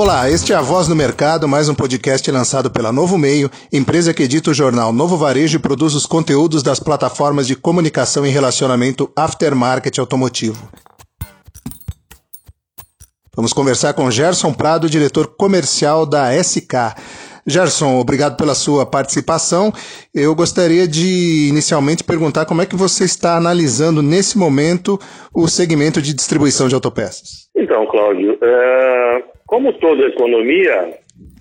Olá, 0.00 0.30
este 0.30 0.52
é 0.52 0.54
a 0.54 0.60
Voz 0.60 0.86
no 0.86 0.94
Mercado, 0.94 1.48
mais 1.48 1.68
um 1.68 1.74
podcast 1.74 2.30
lançado 2.30 2.70
pela 2.70 2.92
Novo 2.92 3.18
Meio, 3.18 3.50
empresa 3.72 4.14
que 4.14 4.22
edita 4.22 4.52
o 4.52 4.54
jornal 4.54 4.92
Novo 4.92 5.16
Varejo 5.16 5.56
e 5.56 5.60
produz 5.60 5.92
os 5.92 6.06
conteúdos 6.06 6.62
das 6.62 6.78
plataformas 6.78 7.48
de 7.48 7.56
comunicação 7.56 8.24
e 8.24 8.30
relacionamento 8.30 9.10
aftermarket 9.16 9.98
automotivo. 9.98 10.68
Vamos 13.34 13.52
conversar 13.52 13.92
com 13.92 14.08
Gerson 14.08 14.52
Prado, 14.52 14.88
diretor 14.88 15.34
comercial 15.36 16.06
da 16.06 16.30
SK. 16.32 16.94
Gerson, 17.44 17.98
obrigado 17.98 18.36
pela 18.36 18.54
sua 18.54 18.86
participação. 18.86 19.72
Eu 20.14 20.32
gostaria 20.32 20.86
de 20.86 21.48
inicialmente 21.48 22.04
perguntar 22.04 22.44
como 22.44 22.62
é 22.62 22.66
que 22.66 22.76
você 22.76 23.02
está 23.02 23.36
analisando 23.36 24.00
nesse 24.00 24.38
momento 24.38 24.96
o 25.34 25.48
segmento 25.48 26.00
de 26.00 26.14
distribuição 26.14 26.68
de 26.68 26.76
autopeças. 26.76 27.48
Então, 27.56 27.84
Cláudio, 27.86 28.38
é 28.40 29.37
como 29.48 29.72
toda 29.72 30.06
economia, 30.06 30.94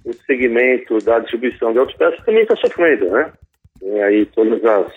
o 0.06 0.14
segmento 0.26 0.98
da 1.00 1.20
distribuição 1.20 1.74
de 1.74 1.80
autopeças 1.80 2.24
também 2.26 2.42
está 2.42 2.56
sofrendo, 2.56 3.12
né? 3.12 3.34
Tem 3.80 4.02
aí 4.02 4.26
todas 4.28 4.64
as, 4.64 4.92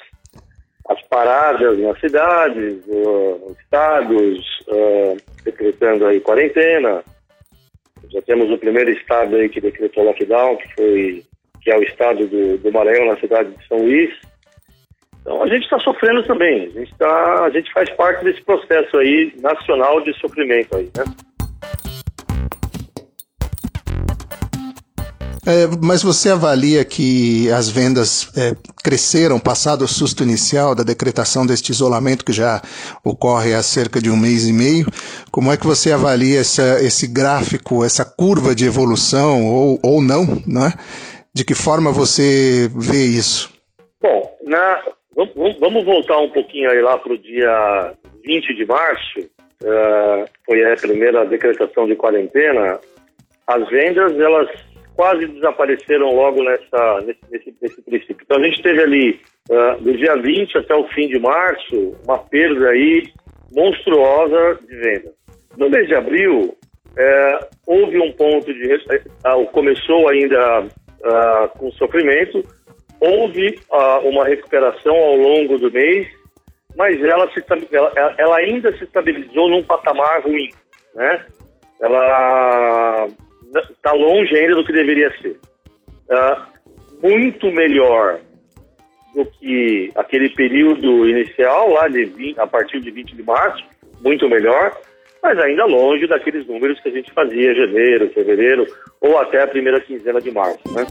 as 0.88 1.02
paradas 1.08 1.76
nas 1.80 1.98
cidades, 1.98 2.80
uh, 2.86 3.56
estados, 3.60 4.60
uh, 4.68 5.16
decretando 5.42 6.06
aí 6.06 6.20
quarentena. 6.20 7.02
Já 8.12 8.22
temos 8.22 8.48
o 8.48 8.58
primeiro 8.58 8.90
estado 8.92 9.34
aí 9.34 9.48
que 9.48 9.60
decretou 9.60 10.04
lockdown, 10.04 10.56
que 10.56 10.74
foi 10.74 11.24
que 11.62 11.70
é 11.70 11.76
o 11.76 11.82
estado 11.82 12.26
do, 12.28 12.58
do 12.58 12.72
Maranhão, 12.72 13.06
na 13.06 13.18
cidade 13.18 13.50
de 13.50 13.66
São 13.66 13.78
Luís. 13.78 14.14
Então 15.20 15.42
a 15.42 15.48
gente 15.48 15.64
está 15.64 15.80
sofrendo 15.80 16.22
também. 16.22 16.66
A 16.66 16.70
gente, 16.70 16.94
tá, 16.96 17.44
a 17.44 17.50
gente 17.50 17.72
faz 17.72 17.90
parte 17.90 18.24
desse 18.24 18.40
processo 18.42 18.96
aí 18.96 19.34
nacional 19.40 20.00
de 20.00 20.14
sofrimento 20.20 20.76
aí, 20.76 20.88
né? 20.96 21.04
É, 25.46 25.66
mas 25.82 26.02
você 26.02 26.28
avalia 26.28 26.84
que 26.84 27.50
as 27.50 27.70
vendas 27.70 28.30
é, 28.36 28.54
cresceram, 28.84 29.40
passado 29.40 29.82
o 29.82 29.88
susto 29.88 30.22
inicial 30.22 30.74
da 30.74 30.82
decretação 30.82 31.46
deste 31.46 31.72
isolamento 31.72 32.24
que 32.24 32.32
já 32.32 32.60
ocorre 33.02 33.54
há 33.54 33.62
cerca 33.62 34.00
de 34.00 34.10
um 34.10 34.16
mês 34.16 34.46
e 34.46 34.52
meio? 34.52 34.86
Como 35.32 35.50
é 35.50 35.56
que 35.56 35.66
você 35.66 35.92
avalia 35.92 36.40
essa, 36.40 36.84
esse 36.84 37.06
gráfico, 37.06 37.82
essa 37.82 38.04
curva 38.04 38.54
de 38.54 38.66
evolução, 38.66 39.46
ou, 39.46 39.78
ou 39.82 40.02
não, 40.02 40.26
né? 40.46 40.74
De 41.34 41.44
que 41.44 41.54
forma 41.54 41.90
você 41.90 42.70
vê 42.76 43.06
isso? 43.06 43.50
Bom, 44.02 44.36
na, 44.44 44.82
vamos, 45.58 45.84
voltar 45.84 46.18
um 46.18 46.28
pouquinho 46.28 46.70
aí 46.70 46.82
lá 46.82 46.98
para 46.98 47.14
o 47.14 47.18
dia 47.18 47.94
20 48.24 48.54
de 48.54 48.66
março, 48.66 49.20
uh, 49.20 50.28
foi 50.44 50.70
a 50.70 50.76
primeira 50.76 51.24
decretação 51.24 51.86
de 51.86 51.96
quarentena. 51.96 52.78
As 53.46 53.68
vendas, 53.70 54.18
elas 54.18 54.48
quase 55.00 55.26
desapareceram 55.28 56.14
logo 56.14 56.44
nessa, 56.44 57.00
nesse, 57.06 57.20
nesse, 57.30 57.54
nesse 57.58 57.82
princípio. 57.82 58.18
Então 58.22 58.36
a 58.36 58.44
gente 58.44 58.62
teve 58.62 58.82
ali, 58.82 59.20
uh, 59.48 59.82
do 59.82 59.96
dia 59.96 60.14
20 60.14 60.58
até 60.58 60.74
o 60.74 60.86
fim 60.88 61.08
de 61.08 61.18
março, 61.18 61.96
uma 62.04 62.18
perda 62.18 62.68
aí 62.68 63.10
monstruosa 63.50 64.58
de 64.68 64.76
venda. 64.76 65.10
No 65.56 65.70
mês 65.70 65.88
de 65.88 65.94
abril, 65.94 66.54
é, 66.98 67.48
houve 67.66 67.98
um 67.98 68.12
ponto 68.12 68.52
de. 68.52 68.74
Uh, 68.74 69.46
começou 69.52 70.06
ainda 70.10 70.64
uh, 70.66 71.58
com 71.58 71.72
sofrimento, 71.72 72.44
houve 73.00 73.58
uma 74.04 74.26
recuperação 74.26 74.94
ao 74.94 75.16
longo 75.16 75.56
do 75.56 75.72
mês, 75.72 76.06
mas 76.76 77.02
ela, 77.02 77.26
se, 77.32 77.42
ela, 77.72 78.14
ela 78.18 78.36
ainda 78.36 78.70
se 78.76 78.84
estabilizou 78.84 79.48
num 79.48 79.64
patamar 79.64 80.20
ruim. 80.24 80.50
Né? 80.94 81.24
Ela 81.80 83.08
está 83.54 83.92
longe 83.92 84.34
ainda 84.36 84.54
do 84.54 84.64
que 84.64 84.72
deveria 84.72 85.10
ser. 85.20 85.38
Uh, 86.08 86.50
muito 87.02 87.50
melhor 87.50 88.20
do 89.14 89.24
que 89.24 89.90
aquele 89.96 90.28
período 90.30 91.08
inicial, 91.08 91.72
lá 91.72 91.88
de 91.88 92.04
20, 92.04 92.38
a 92.38 92.46
partir 92.46 92.80
de 92.80 92.90
20 92.90 93.16
de 93.16 93.22
março, 93.22 93.64
muito 94.00 94.28
melhor, 94.28 94.76
mas 95.22 95.38
ainda 95.38 95.64
longe 95.64 96.06
daqueles 96.06 96.46
números 96.46 96.80
que 96.80 96.88
a 96.88 96.92
gente 96.92 97.12
fazia 97.12 97.54
janeiro, 97.54 98.10
fevereiro 98.10 98.66
ou 99.00 99.18
até 99.18 99.42
a 99.42 99.48
primeira 99.48 99.80
quinzena 99.80 100.20
de 100.20 100.30
março. 100.30 100.60
Né? 100.72 100.86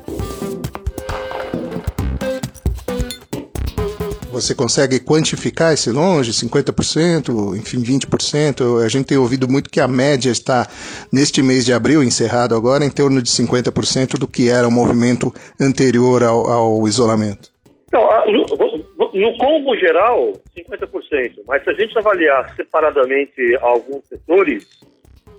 Você 4.42 4.56
consegue 4.56 5.00
quantificar 5.00 5.74
esse 5.74 5.92
longe, 5.92 6.32
50%, 6.32 7.58
enfim, 7.58 7.84
20%? 7.84 8.84
A 8.84 8.88
gente 8.88 9.08
tem 9.08 9.18
ouvido 9.18 9.48
muito 9.48 9.70
que 9.70 9.80
a 9.80 9.88
média 9.88 10.32
está, 10.32 10.68
neste 11.12 11.42
mês 11.42 11.66
de 11.66 11.74
abril, 11.74 12.04
encerrado 12.04 12.56
agora, 12.56 12.86
em 12.86 12.90
torno 12.90 13.22
de 13.22 13.30
50% 13.30 14.18
do 14.18 14.28
que 14.28 14.50
era 14.50 14.68
o 14.68 14.72
movimento 14.72 15.34
anterior 15.60 16.24
ao, 16.24 16.48
ao 16.48 16.88
isolamento. 16.88 17.50
Então, 17.88 18.08
no, 18.28 19.12
no 19.14 19.38
combo 19.38 19.76
geral, 19.78 20.34
50%. 20.56 21.42
Mas 21.48 21.64
se 21.64 21.70
a 21.70 21.74
gente 21.74 21.98
avaliar 21.98 22.56
separadamente 22.56 23.58
alguns 23.62 24.06
setores, 24.08 24.66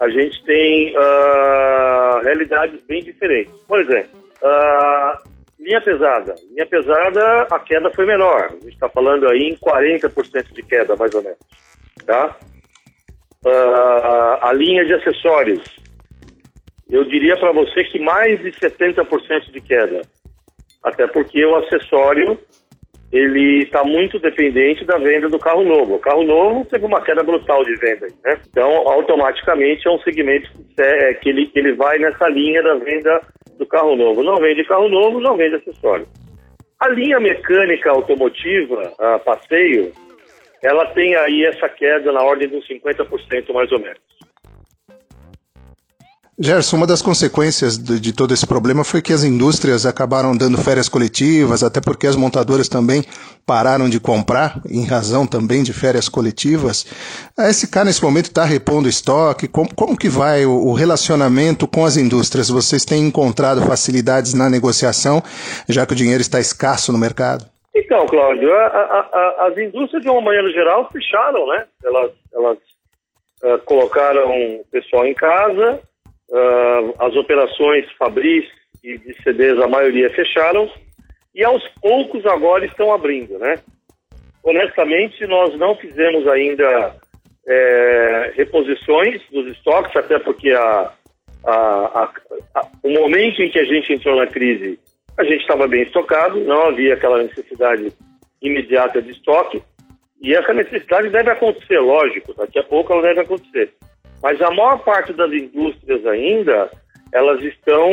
a 0.01 0.09
gente 0.09 0.43
tem 0.45 0.95
uh, 0.97 2.25
realidades 2.25 2.81
bem 2.89 3.03
diferentes. 3.03 3.55
Por 3.69 3.81
exemplo, 3.81 4.19
uh, 4.43 5.30
Linha 5.61 5.81
pesada. 5.83 6.35
Linha 6.49 6.67
pesada, 6.67 7.43
a 7.51 7.59
queda 7.59 7.91
foi 7.91 8.07
menor. 8.07 8.47
A 8.47 8.55
gente 8.55 8.71
está 8.71 8.89
falando 8.89 9.29
aí 9.29 9.51
em 9.51 9.57
40% 9.57 10.53
de 10.55 10.63
queda, 10.63 10.97
mais 10.97 11.15
ou 11.15 11.23
menos. 11.23 11.39
Tá? 12.07 12.37
Uh, 13.45 14.39
a 14.41 14.53
linha 14.55 14.85
de 14.87 14.95
acessórios. 14.95 15.63
Eu 16.89 17.05
diria 17.05 17.37
para 17.37 17.53
você 17.53 17.85
que 17.85 17.99
mais 17.99 18.41
de 18.41 18.51
70% 18.53 19.53
de 19.53 19.61
queda. 19.61 20.01
Até 20.83 21.07
porque 21.07 21.45
o 21.45 21.57
acessório 21.57 22.39
ele 23.13 23.65
está 23.65 23.85
muito 23.85 24.19
dependente 24.19 24.85
da 24.85 24.97
venda 24.97 25.29
do 25.29 25.39
carro 25.39 25.65
novo. 25.65 25.97
O 25.97 26.01
carro 26.01 26.23
novo 26.23 26.65
teve 26.65 26.87
uma 26.87 27.03
queda 27.03 27.23
brutal 27.23 27.65
de 27.65 27.75
venda, 27.77 28.07
né? 28.25 28.41
Então, 28.49 28.89
automaticamente 28.89 29.87
é 29.87 29.91
um 29.91 29.99
segmento 30.01 30.49
é, 30.79 31.15
que, 31.15 31.29
ele, 31.29 31.47
que 31.47 31.59
ele 31.59 31.75
vai 31.75 31.99
nessa 31.99 32.29
linha 32.29 32.63
da 32.63 32.77
venda 32.77 33.21
do 33.61 33.67
carro 33.67 33.95
novo. 33.95 34.23
Não 34.23 34.37
vende 34.39 34.65
carro 34.65 34.89
novo, 34.89 35.21
não 35.21 35.37
vende 35.37 35.57
acessório. 35.57 36.09
A 36.81 36.89
linha 36.89 37.21
mecânica 37.21 37.91
automotiva, 37.91 38.93
a 38.99 39.19
passeio, 39.19 39.93
ela 40.63 40.87
tem 40.87 41.15
aí 41.15 41.45
essa 41.45 41.69
queda 41.69 42.11
na 42.11 42.23
ordem 42.23 42.49
de 42.49 42.57
uns 42.57 42.67
50% 42.67 43.53
mais 43.53 43.71
ou 43.71 43.79
menos. 43.79 44.01
Gerson, 46.43 46.79
uma 46.79 46.87
das 46.87 47.03
consequências 47.03 47.77
de, 47.77 48.15
todo 48.15 48.33
esse 48.33 48.47
problema 48.47 48.83
foi 48.83 49.03
que 49.03 49.13
as 49.13 49.25
indústrias 49.25 49.85
acabaram 49.85 50.35
dando 50.35 50.57
férias 50.57 50.89
coletivas, 50.89 51.63
até 51.63 51.83
porque 51.83 52.07
as 52.07 52.17
montadoras 52.17 52.67
também 52.67 53.05
pararam 53.45 53.91
de 53.91 54.01
comprar, 54.01 54.59
em 54.67 54.87
razão 54.87 55.27
também 55.27 55.63
de 55.63 55.75
férias 55.75 56.09
coletivas. 56.09 56.87
A 57.37 57.53
SK 57.53 57.85
nesse 57.85 58.03
momento 58.03 58.29
está 58.29 58.43
repondo 58.43 58.89
estoque. 58.89 59.47
Como, 59.47 59.75
como 59.75 59.99
que 59.99 60.09
vai 60.09 60.47
o, 60.47 60.69
o, 60.69 60.73
relacionamento 60.73 61.69
com 61.69 61.85
as 61.85 61.99
indústrias? 61.99 62.49
Vocês 62.49 62.87
têm 62.87 63.03
encontrado 63.03 63.61
facilidades 63.61 64.33
na 64.33 64.49
negociação, 64.49 65.23
já 65.69 65.85
que 65.85 65.93
o 65.93 65.97
dinheiro 65.97 66.23
está 66.23 66.41
escasso 66.41 66.91
no 66.91 66.97
mercado? 66.97 67.45
Então, 67.75 68.07
Cláudio, 68.07 68.51
a, 68.51 68.67
a, 68.67 69.09
a, 69.13 69.47
as 69.49 69.59
indústrias 69.59 70.03
de 70.03 70.09
uma 70.09 70.23
maneira 70.23 70.51
geral 70.53 70.89
fecharam, 70.91 71.47
né? 71.49 71.67
Elas, 71.85 72.13
elas 72.33 72.59
uh, 73.45 73.59
colocaram 73.67 74.31
o 74.31 74.65
pessoal 74.71 75.05
em 75.05 75.13
casa, 75.13 75.83
Uh, 76.31 76.95
as 76.99 77.15
operações 77.17 77.91
Fabris 77.99 78.47
e 78.85 78.97
de 78.99 79.23
CDs, 79.23 79.59
a 79.61 79.67
maioria 79.67 80.09
fecharam, 80.11 80.71
e 81.35 81.45
aos 81.45 81.67
poucos 81.81 82.25
agora 82.27 82.65
estão 82.65 82.93
abrindo, 82.93 83.39
né? 83.39 83.59
Honestamente, 84.43 85.27
nós 85.27 85.55
não 85.59 85.77
fizemos 85.77 86.27
ainda 86.29 86.97
é, 87.47 88.33
reposições 88.37 89.21
dos 89.31 89.47
estoques, 89.49 89.95
até 89.95 90.19
porque 90.19 90.51
a, 90.51 90.93
a, 91.45 92.13
a, 92.55 92.67
o 92.83 92.91
momento 92.91 93.43
em 93.43 93.51
que 93.51 93.59
a 93.59 93.65
gente 93.65 93.93
entrou 93.93 94.17
na 94.17 94.27
crise, 94.27 94.79
a 95.19 95.25
gente 95.25 95.43
estava 95.43 95.69
bem 95.69 95.83
estocado, 95.83 96.41
não 96.41 96.69
havia 96.69 96.95
aquela 96.95 97.23
necessidade 97.23 97.93
imediata 98.41 99.03
de 99.03 99.11
estoque, 99.11 99.63
e 100.23 100.35
essa 100.35 100.53
necessidade 100.53 101.11
deve 101.11 101.31
acontecer, 101.31 101.79
lógico, 101.79 102.35
daqui 102.35 102.59
a 102.59 102.65
pouco 102.65 102.93
ela 102.93 103.03
deve 103.03 103.21
acontecer. 103.21 103.73
Mas 104.23 104.41
a 104.41 104.51
maior 104.51 104.79
parte 104.85 105.13
das 105.13 105.33
indústrias 105.33 106.05
ainda, 106.07 106.71
elas 107.13 107.43
estão, 107.43 107.91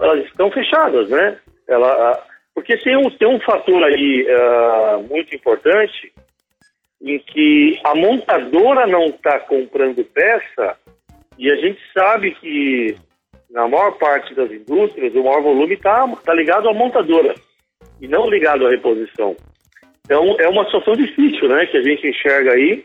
elas 0.00 0.24
estão 0.26 0.50
fechadas, 0.50 1.08
né? 1.08 1.38
Ela, 1.66 2.22
porque 2.54 2.76
tem 2.76 2.96
um, 2.96 3.10
tem 3.10 3.28
um 3.28 3.40
fator 3.40 3.82
aí 3.84 4.26
uh, 4.26 5.02
muito 5.08 5.34
importante 5.34 6.12
em 7.00 7.18
que 7.18 7.80
a 7.84 7.94
montadora 7.94 8.86
não 8.86 9.06
está 9.06 9.40
comprando 9.40 10.04
peça 10.04 10.76
e 11.38 11.50
a 11.50 11.56
gente 11.56 11.80
sabe 11.96 12.32
que 12.32 12.96
na 13.50 13.66
maior 13.66 13.92
parte 13.92 14.34
das 14.34 14.50
indústrias 14.50 15.14
o 15.14 15.24
maior 15.24 15.42
volume 15.42 15.74
está 15.74 16.06
tá 16.24 16.34
ligado 16.34 16.68
à 16.68 16.74
montadora 16.74 17.34
e 18.00 18.06
não 18.06 18.28
ligado 18.28 18.66
à 18.66 18.70
reposição. 18.70 19.34
Então 20.04 20.36
é 20.38 20.48
uma 20.48 20.64
situação 20.66 20.94
difícil, 20.94 21.48
né, 21.48 21.64
que 21.66 21.78
a 21.78 21.82
gente 21.82 22.06
enxerga 22.06 22.52
aí 22.52 22.84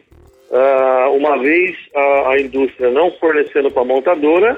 Uh, 0.56 1.12
uma 1.18 1.38
vez 1.38 1.75
a, 1.94 2.30
a, 2.30 2.40
indústria 2.40 2.90
não 2.90 3.12
fornecendo 3.19 3.69
para 3.69 3.81
a 3.81 3.86
montadora, 3.86 4.57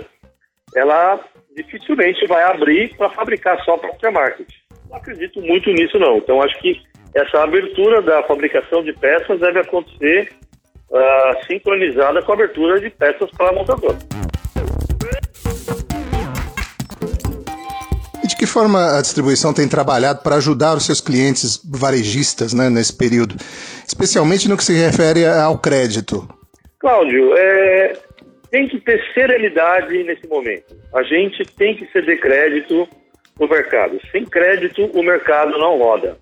ela 0.76 1.20
dificilmente 1.56 2.28
vai 2.28 2.44
abrir 2.44 2.96
para 2.96 3.10
fabricar 3.10 3.60
só 3.64 3.76
para 3.78 3.90
aftermarket. 3.90 4.48
Não 4.92 4.98
acredito 4.98 5.42
muito 5.42 5.72
nisso 5.72 5.98
não. 5.98 6.18
Então 6.20 6.40
acho 6.44 6.56
que 6.60 6.80
essa 7.16 7.42
abertura 7.42 8.00
da 8.04 8.22
fabricação 8.24 8.84
de 8.84 8.94
peças 8.94 9.40
deve 9.40 9.60
acontecer 9.60 10.30
uh, 10.92 11.46
sincronizada 11.48 12.22
com 12.22 12.32
a 12.32 12.36
abertura 12.36 12.80
de 12.80 12.92
peças 12.92 13.32
para 13.32 13.50
a 13.50 13.54
montadora. 13.54 13.98
Que 18.48 18.54
forma 18.54 18.98
a 18.98 19.02
distribuição 19.02 19.54
tem 19.54 19.68
trabalhado 19.68 20.24
para 20.24 20.38
ajudar 20.38 20.76
os 20.76 20.86
seus 20.86 21.02
clientes 21.02 21.60
varejistas 21.64 22.54
né, 22.54 22.70
nesse 22.70 22.98
período, 22.98 23.36
especialmente 23.86 24.48
no 24.48 24.56
que 24.56 24.64
se 24.64 24.74
refere 24.74 25.26
ao 25.26 25.60
crédito? 25.60 26.28
Cláudio, 26.80 27.36
é, 27.36 27.94
tem 28.50 28.68
que 28.70 28.80
ter 28.80 29.04
serenidade 29.14 30.02
nesse 30.04 30.26
momento. 30.28 30.76
A 30.96 31.04
gente 31.04 31.44
tem 31.56 31.76
que 31.76 31.86
ceder 31.92 32.20
crédito 32.20 32.88
no 33.38 33.48
mercado. 33.50 34.00
Sem 34.12 34.24
crédito, 34.26 34.86
o 34.86 35.04
mercado 35.04 35.58
não 35.58 35.78
roda. 35.78 36.18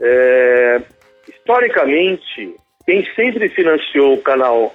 É, 0.00 0.82
historicamente, 1.28 2.54
quem 2.84 3.06
sempre 3.14 3.48
financiou 3.48 4.14
o 4.14 4.22
canal 4.22 4.74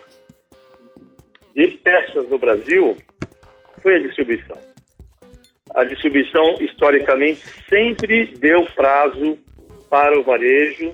de 1.55 1.67
peças 1.83 2.27
no 2.29 2.39
Brasil 2.39 2.97
foi 3.83 3.95
a 3.95 3.99
distribuição. 3.99 4.68
A 5.75 5.83
distribuição, 5.83 6.55
historicamente, 6.59 7.41
sempre 7.69 8.25
deu 8.37 8.65
prazo 8.75 9.37
para 9.89 10.19
o 10.19 10.23
varejo, 10.23 10.89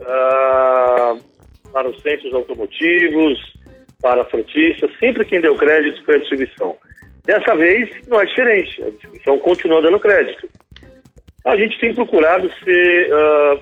uh, 0.00 1.20
para 1.72 1.88
os 1.88 2.00
centros 2.02 2.32
automotivos, 2.32 3.38
para 4.00 4.24
frotistas, 4.26 4.90
sempre 4.98 5.24
quem 5.24 5.40
deu 5.40 5.54
crédito 5.56 6.04
foi 6.04 6.16
a 6.16 6.18
distribuição. 6.18 6.76
Dessa 7.24 7.56
vez, 7.56 7.90
não 8.06 8.20
é 8.20 8.24
diferente, 8.26 8.82
a 8.82 8.90
distribuição 8.90 9.38
continua 9.38 9.82
dando 9.82 9.98
crédito. 9.98 10.48
A 11.44 11.56
gente 11.56 11.78
tem 11.80 11.94
procurado 11.94 12.50
ser, 12.64 13.12
uh, 13.12 13.60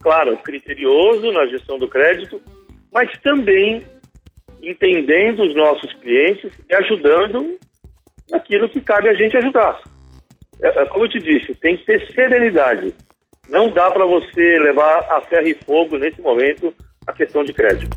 claro, 0.00 0.36
criterioso 0.38 1.32
na 1.32 1.46
gestão 1.46 1.78
do 1.78 1.88
crédito, 1.88 2.40
mas 2.92 3.10
também 3.20 3.82
entendendo 4.62 5.42
os 5.42 5.54
nossos 5.54 5.92
clientes 5.94 6.52
e 6.68 6.74
ajudando 6.74 7.58
naquilo 8.30 8.68
que 8.68 8.80
cabe 8.80 9.08
a 9.08 9.14
gente 9.14 9.36
ajudar. 9.36 9.80
É, 10.62 10.82
é 10.82 10.86
como 10.86 11.04
eu 11.04 11.08
te 11.08 11.18
disse, 11.18 11.54
tem 11.54 11.76
que 11.76 11.84
ter 11.84 12.06
serenidade. 12.12 12.94
Não 13.48 13.70
dá 13.70 13.90
para 13.90 14.04
você 14.04 14.58
levar 14.58 15.06
a 15.10 15.20
ferro 15.22 15.48
e 15.48 15.54
fogo 15.54 15.96
nesse 15.96 16.20
momento 16.20 16.74
a 17.06 17.12
questão 17.12 17.42
de 17.42 17.52
crédito. 17.52 17.96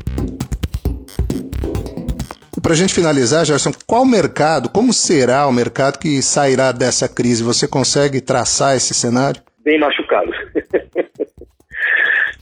Para 2.62 2.72
a 2.72 2.76
gente 2.76 2.94
finalizar, 2.94 3.44
Gerson, 3.44 3.72
qual 3.86 4.06
mercado, 4.06 4.68
como 4.70 4.92
será 4.92 5.46
o 5.48 5.52
mercado 5.52 5.98
que 5.98 6.22
sairá 6.22 6.70
dessa 6.70 7.08
crise? 7.08 7.42
Você 7.42 7.66
consegue 7.66 8.20
traçar 8.20 8.76
esse 8.76 8.94
cenário? 8.94 9.42
Bem 9.64 9.80
machucado. 9.80 10.30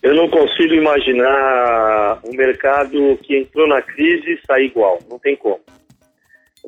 Eu 0.02 0.14
não 0.14 0.28
consigo 0.28 0.74
imaginar 0.74 2.20
um 2.24 2.34
mercado 2.34 3.18
que 3.22 3.36
entrou 3.36 3.66
na 3.66 3.82
crise 3.82 4.32
e 4.32 4.46
sair 4.46 4.66
igual. 4.66 4.98
Não 5.10 5.18
tem 5.18 5.36
como. 5.36 5.60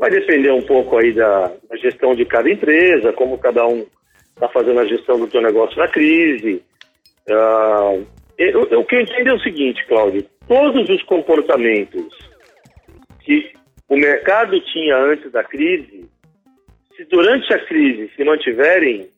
Vai 0.03 0.11
depender 0.11 0.51
um 0.51 0.63
pouco 0.63 0.99
aí 0.99 1.13
da, 1.13 1.53
da 1.71 1.77
gestão 1.77 2.13
de 2.13 2.25
cada 2.25 2.51
empresa, 2.51 3.13
como 3.13 3.39
cada 3.39 3.65
um 3.65 3.87
está 4.35 4.49
fazendo 4.49 4.81
a 4.81 4.85
gestão 4.85 5.17
do 5.17 5.31
seu 5.31 5.41
negócio 5.41 5.79
na 5.79 5.87
crise. 5.87 6.61
Uh, 7.31 8.05
eu, 8.37 8.63
o 8.63 8.85
que 8.85 8.97
eu 8.97 9.01
entendo 9.01 9.29
é 9.29 9.35
o 9.35 9.39
seguinte, 9.39 9.87
Cláudio. 9.87 10.27
Todos 10.49 10.89
os 10.89 11.01
comportamentos 11.05 12.19
que 13.21 13.53
o 13.89 13.97
mercado 13.97 14.61
tinha 14.73 14.97
antes 14.97 15.31
da 15.31 15.45
crise, 15.45 16.11
se 16.97 17.05
durante 17.05 17.55
a 17.55 17.65
crise 17.65 18.11
se 18.17 18.25
mantiverem, 18.25 19.09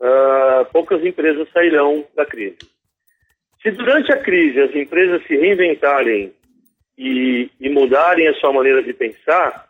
uh, 0.00 0.64
poucas 0.72 1.00
empresas 1.06 1.48
sairão 1.52 2.04
da 2.16 2.26
crise. 2.26 2.58
Se 3.62 3.70
durante 3.70 4.12
a 4.12 4.16
crise 4.16 4.62
as 4.62 4.74
empresas 4.74 5.24
se 5.28 5.36
reinventarem 5.36 6.32
e, 6.98 7.48
e 7.60 7.68
mudarem 7.68 8.26
a 8.26 8.34
sua 8.34 8.52
maneira 8.52 8.82
de 8.82 8.92
pensar, 8.92 9.65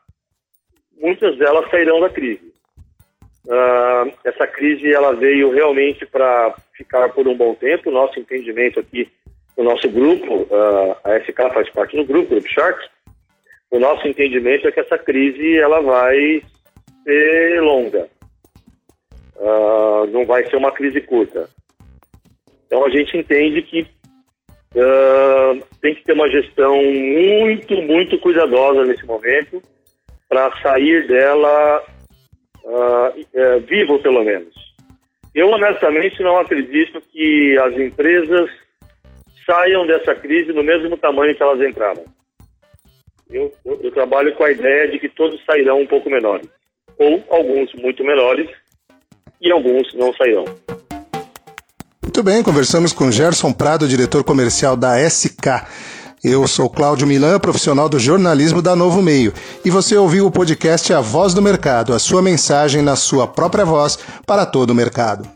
muitas 1.01 1.37
delas 1.39 1.71
sairão 1.71 2.01
da 2.01 2.09
crise. 2.09 2.53
Uh, 3.47 4.13
essa 4.25 4.47
crise 4.47 4.93
ela 4.93 5.15
veio 5.15 5.53
realmente 5.53 6.05
para 6.05 6.53
ficar 6.77 7.09
por 7.11 7.29
um 7.29 7.37
bom 7.37 7.55
tempo. 7.55 7.91
Nosso 7.91 8.19
entendimento 8.19 8.81
aqui 8.81 9.09
no 9.57 9.65
nosso 9.65 9.89
grupo, 9.89 10.43
uh, 10.51 10.97
a 11.05 11.19
SK 11.21 11.55
faz 11.55 11.71
parte 11.71 11.97
do 11.97 12.05
grupo, 12.05 12.31
Grupo 12.31 12.49
Shark, 12.49 12.89
o 13.71 13.79
nosso 13.79 14.07
entendimento 14.07 14.67
é 14.67 14.73
que 14.73 14.81
essa 14.81 14.99
crise 14.99 15.59
ela 15.59 15.81
vai 15.81 16.43
ser 17.05 17.61
longa. 17.63 18.09
Uh, 19.37 20.07
não 20.09 20.27
vai 20.27 20.45
ser 20.49 20.57
uma 20.57 20.73
crise 20.73 21.01
curta. 21.01 21.49
Então 22.67 22.85
a 22.85 22.91
gente 22.91 23.17
entende 23.17 23.63
que 23.63 23.87
tem 25.81 25.95
que 25.95 26.05
ter 26.05 26.13
uma 26.13 26.29
gestão 26.29 26.77
muito, 26.83 27.81
muito 27.81 28.19
cuidadosa 28.19 28.85
nesse 28.85 29.07
momento 29.07 29.63
para 30.29 30.51
sair 30.61 31.07
dela 31.07 31.83
uh, 32.65 33.61
vivo, 33.67 33.99
pelo 34.01 34.25
menos. 34.25 34.55
Eu 35.35 35.51
honestamente 35.51 36.23
não 36.23 36.39
acredito 36.39 37.01
que 37.13 37.59
as 37.59 37.75
empresas 37.75 38.51
saiam 39.45 39.87
dessa 39.87 40.15
crise 40.15 40.53
no 40.53 40.65
mesmo 40.65 40.97
tamanho 40.97 41.35
que 41.35 41.43
elas 41.43 41.61
entraram. 41.61 42.05
Eu, 43.31 43.53
eu, 43.65 43.81
eu, 43.83 43.91
trabalho 43.91 44.35
com 44.35 44.45
a 44.45 44.51
ideia 44.51 44.89
de 44.89 44.99
que 44.99 45.09
todos 45.09 45.45
sairão 45.45 45.81
um 45.81 45.87
pouco 45.87 46.09
menores, 46.09 46.49
ou 46.99 47.23
alguns 47.29 47.73
muito 47.75 48.05
menores, 48.05 48.49
e 49.41 49.51
alguns 49.51 49.93
não 49.95 50.13
sairão. 50.15 50.45
Muito 52.03 52.23
bem, 52.23 52.43
conversamos 52.43 52.93
com 52.93 53.11
Gerson 53.11 53.53
Prado, 53.53 53.87
diretor 53.87 54.25
comercial 54.25 54.77
da 54.77 54.97
SK. 54.99 55.47
Eu 56.25 56.49
sou 56.49 56.69
Cláudio 56.69 57.07
Milan, 57.07 57.39
profissional 57.39 57.89
do 57.89 57.99
jornalismo 57.99 58.63
da 58.63 58.75
Novo 58.75 59.03
Meio, 59.03 59.35
e 59.65 59.71
você 59.71 59.97
ouviu 59.97 60.27
o 60.27 60.31
podcast 60.31 60.93
A 60.93 61.01
Voz 61.01 61.35
do 61.35 61.43
Mercado, 61.43 61.93
a 61.93 61.99
sua 61.99 62.23
mensagem 62.23 62.81
na 62.81 62.97
sua 62.97 63.27
própria 63.27 63.65
voz 63.65 63.99
para 64.27 64.47
todo 64.47 64.71
o 64.71 64.75
mercado. 64.75 65.29